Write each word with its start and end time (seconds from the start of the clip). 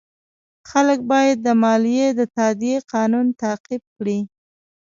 خلک 0.69 0.99
باید 1.11 1.37
د 1.41 1.47
مالیې 1.63 2.07
د 2.19 2.21
تادیې 2.35 2.75
قانون 2.93 3.27
تعقیب 3.41 3.83
کړي. 3.95 4.19